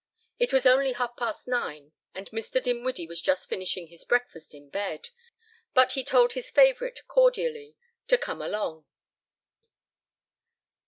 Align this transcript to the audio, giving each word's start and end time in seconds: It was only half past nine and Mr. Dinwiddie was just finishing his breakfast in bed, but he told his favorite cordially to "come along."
It 0.39 0.51
was 0.51 0.65
only 0.65 0.93
half 0.93 1.15
past 1.15 1.47
nine 1.47 1.91
and 2.15 2.27
Mr. 2.31 2.59
Dinwiddie 2.59 3.05
was 3.05 3.21
just 3.21 3.47
finishing 3.47 3.85
his 3.85 4.03
breakfast 4.03 4.51
in 4.55 4.67
bed, 4.67 5.09
but 5.75 5.91
he 5.91 6.03
told 6.03 6.33
his 6.33 6.49
favorite 6.49 7.01
cordially 7.07 7.75
to 8.07 8.17
"come 8.17 8.41
along." 8.41 8.85